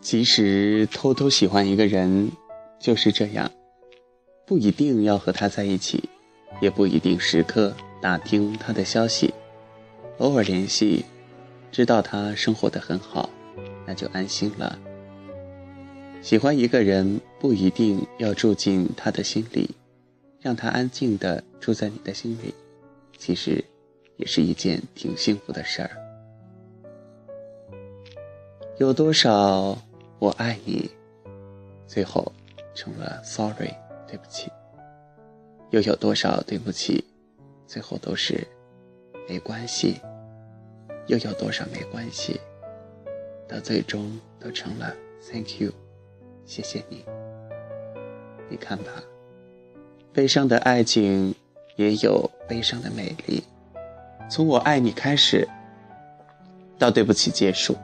[0.00, 2.32] 即使偷偷喜欢一个人，
[2.80, 3.48] 就是这样，
[4.44, 6.08] 不一定要和他在一起，
[6.60, 9.32] 也不一定时刻打听他的消息，
[10.18, 11.04] 偶尔联系，
[11.70, 13.30] 知道他生活的很好，
[13.86, 14.76] 那就安心了。
[16.22, 19.70] 喜欢一个人，不一定要住进他的心里，
[20.40, 22.54] 让他安静的住在你的心里，
[23.18, 23.62] 其实
[24.16, 25.90] 也是一件挺幸福的事儿。
[28.78, 29.76] 有多少？
[30.18, 30.90] 我爱你，
[31.86, 32.32] 最后
[32.74, 33.72] 成了 sorry，
[34.06, 34.50] 对不起。
[35.70, 37.04] 又有多少对不起，
[37.66, 38.46] 最后都是
[39.28, 40.00] 没关系。
[41.06, 42.40] 又有多少没关系，
[43.48, 44.94] 到最终都成了
[45.30, 45.72] thank you，
[46.44, 47.04] 谢谢你。
[48.48, 49.02] 你看吧，
[50.12, 51.34] 悲伤的爱情
[51.80, 53.42] 也有悲伤的美丽。
[54.28, 55.48] 从我爱你开始，
[56.78, 57.74] 到对不起结束，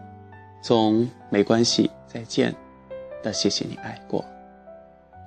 [0.63, 1.91] 从没关系。
[2.07, 2.55] 再见，
[3.23, 4.23] 到谢谢你爱过。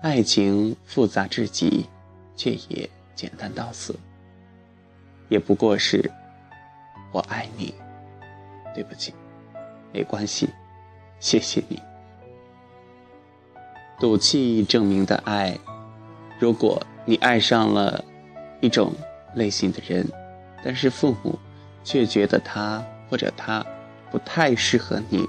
[0.03, 1.87] 爱情复杂至极，
[2.35, 3.95] 却也简单到死。
[5.29, 6.11] 也不过是，
[7.11, 7.73] 我爱你，
[8.75, 9.13] 对不起，
[9.91, 10.47] 没关系，
[11.19, 11.81] 谢谢你。
[13.99, 15.57] 赌气证明的爱，
[16.39, 18.03] 如果你爱上了
[18.61, 18.93] 一种
[19.35, 20.07] 类型的人，
[20.63, 21.37] 但是父母
[21.83, 23.65] 却觉得他或者他
[24.11, 25.25] 不太适合你。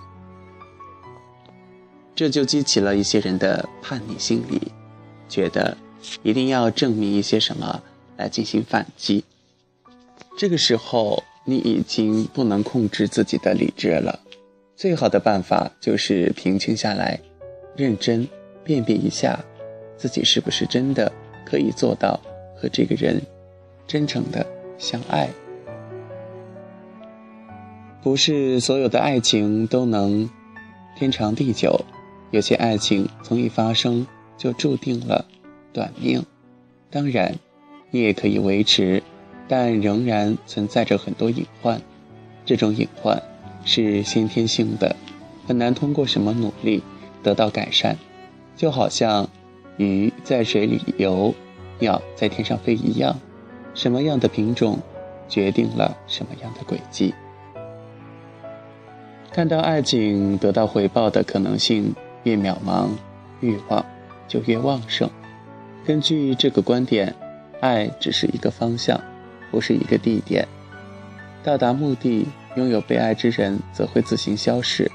[2.14, 4.72] 这就激起了一些人的叛逆心理，
[5.28, 5.76] 觉得
[6.22, 7.82] 一定要证明一些什么
[8.16, 9.24] 来进行反击。
[10.36, 14.20] 这个时候，你已经不能控制自己的理智了。
[14.76, 17.18] 最好的办法就是平静下来，
[17.76, 18.28] 认真
[18.64, 19.42] 辨别一下，
[19.96, 21.10] 自己是不是真的
[21.44, 22.20] 可以做到
[22.60, 23.22] 和这个人
[23.86, 24.46] 真诚的
[24.78, 25.30] 相爱。
[28.02, 30.28] 不是所有的爱情都能
[30.96, 31.84] 天长地久。
[32.30, 35.24] 有些爱情从一发生就注定了
[35.72, 36.24] 短命，
[36.90, 37.34] 当然，
[37.90, 39.02] 你也可以维持，
[39.48, 41.82] 但仍然存在着很多隐患。
[42.44, 43.20] 这种隐患
[43.64, 44.94] 是先天性的，
[45.46, 46.82] 很难通过什么努力
[47.22, 47.98] 得到改善。
[48.56, 49.28] 就好像
[49.76, 51.34] 鱼在水里游，
[51.80, 53.18] 鸟在天上飞一样，
[53.74, 54.78] 什么样的品种
[55.28, 57.12] 决定了什么样的轨迹。
[59.32, 61.92] 看到爱情得到回报的可能性。
[62.24, 62.90] 越渺茫，
[63.40, 63.82] 欲望
[64.28, 65.08] 就越旺盛。
[65.86, 67.16] 根据这个观点，
[67.60, 69.00] 爱只是一个方向，
[69.50, 70.46] 不是一个地点。
[71.42, 74.92] 到达目的，拥有被爱之人则会自行消逝。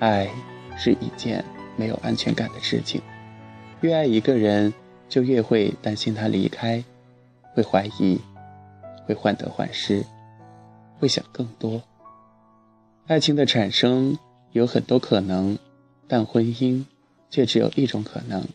[0.00, 0.28] 爱
[0.76, 1.44] 是一件
[1.76, 3.00] 没有安全感的事情。
[3.80, 4.74] 越爱一个人，
[5.12, 6.82] 就越会担心他离开，
[7.52, 8.18] 会怀疑，
[9.04, 10.02] 会患得患失，
[10.98, 11.82] 会想更多。
[13.06, 14.16] 爱情的产生
[14.52, 15.58] 有很多可能。
[16.08, 16.84] 但婚姻
[17.30, 18.46] 却只有一种可能，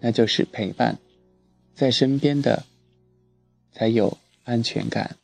[0.00, 0.98] 那就是陪伴，
[1.74, 2.64] 在身边的
[3.72, 5.16] 才有安全感。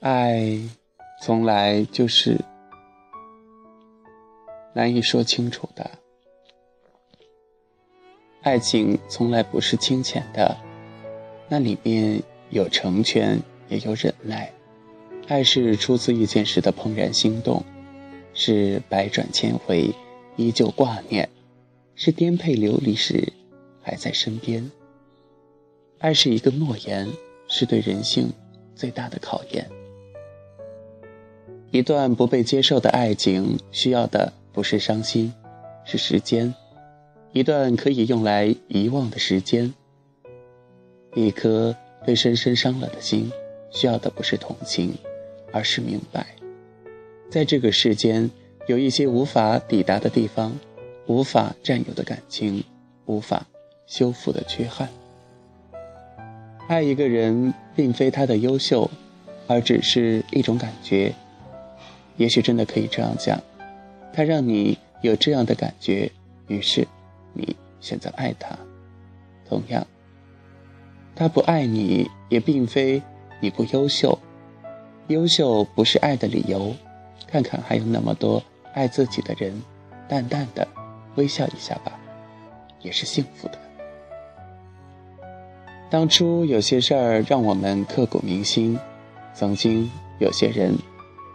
[0.00, 0.58] 爱
[1.26, 2.38] 从来就是
[4.74, 5.90] 难以说清楚的，
[8.42, 10.54] 爱情从来不是清浅的，
[11.48, 12.22] 那里面。
[12.50, 14.52] 有成全，也有忍耐。
[15.26, 17.64] 爱是初次遇见时的怦然心动，
[18.34, 19.92] 是百转千回
[20.36, 21.28] 依旧挂念，
[21.94, 23.32] 是颠沛流离时
[23.82, 24.70] 还在身边。
[25.98, 27.08] 爱是一个诺言，
[27.48, 28.30] 是对人性
[28.76, 29.68] 最大的考验。
[31.74, 35.34] 一段不被接受的爱情，需要的不是伤心，
[35.84, 36.54] 是时间。
[37.32, 39.74] 一段可以用来遗忘的时间，
[41.14, 41.74] 一颗。
[42.06, 43.32] 被深深伤了的心，
[43.70, 44.94] 需要的不是同情，
[45.50, 46.26] 而是明白。
[47.30, 48.30] 在这个世间，
[48.66, 50.52] 有一些无法抵达的地方，
[51.06, 52.62] 无法占有的感情，
[53.06, 53.46] 无法
[53.86, 54.86] 修复的缺憾。
[56.68, 58.90] 爱一个人，并非他的优秀，
[59.46, 61.14] 而只是一种感觉。
[62.16, 63.40] 也许真的可以这样讲，
[64.12, 66.10] 他让你有这样的感觉，
[66.46, 66.86] 于是
[67.32, 68.56] 你选择爱他。
[69.48, 69.86] 同样。
[71.16, 73.00] 他不爱你，也并非
[73.40, 74.18] 你不优秀。
[75.08, 76.74] 优秀不是爱的理由。
[77.26, 79.60] 看看还有那么多爱自己的人，
[80.08, 80.66] 淡淡的
[81.16, 81.98] 微笑一下吧，
[82.80, 83.58] 也是幸福的。
[85.90, 88.78] 当初有些事儿让我们刻骨铭心，
[89.32, 89.90] 曾经
[90.20, 90.76] 有些人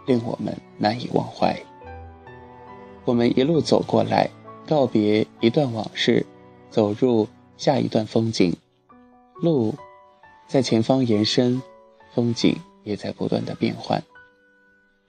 [0.06, 1.56] 令我们难以忘怀。
[3.04, 4.28] 我们一路走过来，
[4.66, 6.24] 告别一段往事，
[6.70, 7.26] 走入
[7.56, 8.54] 下一段风景。
[9.42, 9.74] 路
[10.46, 11.62] 在前方延伸，
[12.14, 14.02] 风景也在不断的变换。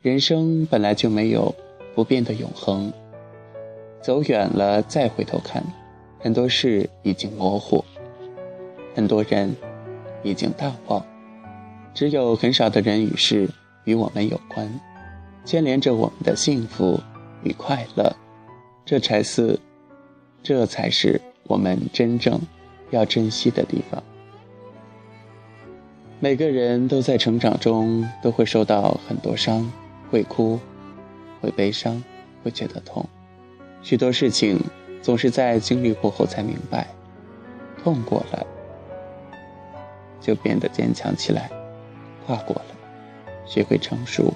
[0.02, 1.54] 人生本来就没有
[1.94, 2.92] 不变的永恒。
[4.02, 5.64] 走远了再回头看，
[6.18, 7.86] 很多事已经模糊，
[8.96, 9.56] 很多人
[10.24, 11.06] 已经淡忘，
[11.94, 13.48] 只有很少的人与事
[13.86, 14.70] 与我们有关，
[15.44, 17.00] 牵连着我们的幸福
[17.44, 18.16] 与快乐，
[18.86, 19.60] 这才是，
[20.44, 22.40] 这才是我们真正
[22.92, 24.02] 要珍惜的地方。
[26.20, 29.72] 每个人都在成长中都会受到很多伤，
[30.12, 30.60] 会哭，
[31.42, 32.04] 会悲伤，
[32.44, 33.04] 会觉得痛。
[33.82, 34.60] 许多事情
[35.02, 36.88] 总是在经历过后才明白，
[37.84, 38.46] 痛过了
[40.20, 41.50] 就变得坚强起来，
[42.28, 42.66] 跨过了，
[43.46, 44.34] 学会成熟，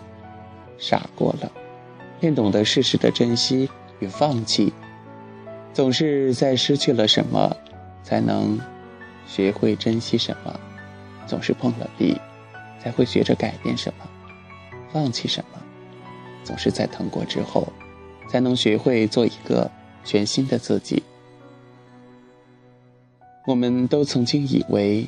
[0.77, 1.51] 傻过了，
[2.19, 3.69] 便懂得适时的珍惜
[3.99, 4.73] 与放弃。
[5.73, 7.55] 总是在失去了什么，
[8.03, 8.59] 才能
[9.27, 10.53] 学会珍惜什么；
[11.27, 12.19] 总是碰了壁，
[12.81, 14.05] 才会学着改变什么，
[14.91, 15.59] 放弃什么；
[16.43, 17.67] 总是在疼过之后。
[18.27, 19.69] 才能学会做一个
[20.03, 21.03] 全新的自己。
[23.45, 25.07] 我们都曾经以为，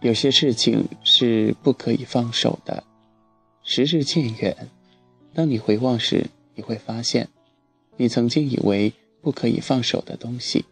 [0.00, 2.82] 有些事情是不可以放手的。
[3.68, 4.70] 时日渐远，
[5.34, 7.28] 当你回望时，你会发现，
[7.96, 10.64] 你曾经以为不可以放手的东西，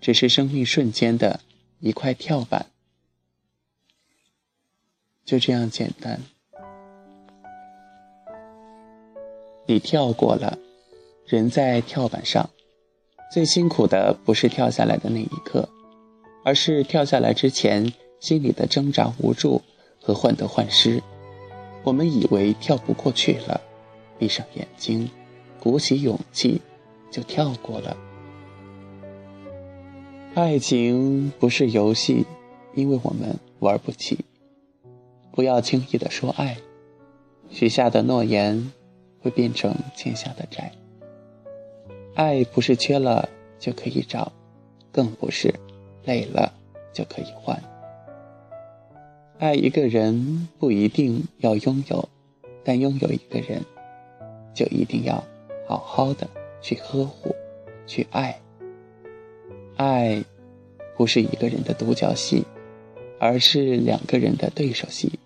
[0.00, 1.38] 只是生命瞬间的
[1.78, 2.66] 一块跳板，
[5.24, 6.20] 就这样简单。
[9.66, 10.58] 你跳过了。
[11.24, 12.50] 人在跳板上，
[13.32, 15.68] 最辛苦的不是跳下来的那一刻，
[16.44, 19.62] 而是跳下来之前心里的挣扎、无助
[20.00, 21.00] 和患得患失。
[21.84, 23.60] 我们以为跳不过去了，
[24.18, 25.10] 闭上眼睛，
[25.60, 26.60] 鼓起勇气，
[27.10, 27.96] 就跳过了。
[30.34, 32.24] 爱情不是游戏，
[32.74, 34.18] 因为我们玩不起。
[35.32, 36.56] 不要轻易的说爱，
[37.50, 38.72] 许下的诺言
[39.20, 40.72] 会变成欠下的债。
[42.14, 43.28] 爱不是缺了
[43.58, 44.30] 就可以找，
[44.92, 45.54] 更不是
[46.04, 46.52] 累了
[46.92, 47.58] 就可以换。
[49.42, 52.08] 爱一个人不一定要拥有，
[52.62, 53.60] 但拥有一个人，
[54.54, 55.24] 就一定要
[55.66, 56.28] 好好的
[56.60, 57.34] 去呵护、
[57.84, 58.40] 去爱。
[59.76, 60.22] 爱
[60.96, 62.44] 不是一个人的独角戏，
[63.18, 65.18] 而是两个人的对手戏。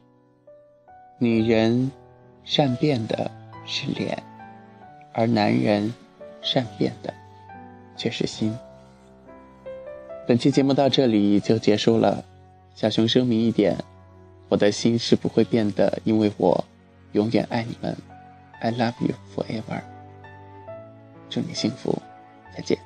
[1.18, 1.92] 女人
[2.42, 3.30] 善变的
[3.66, 4.22] 是脸，
[5.12, 5.92] 而男人。
[6.40, 7.12] 善变的，
[7.96, 8.56] 却是心。
[10.28, 12.24] 本期节目到这里就结束了。
[12.76, 13.76] 小熊声明一点：
[14.48, 16.64] 我的心是不会变的，因为我
[17.12, 17.96] 永远爱你们。
[18.60, 19.82] I love you forever。
[21.28, 22.00] 祝你幸福，
[22.54, 22.85] 再见。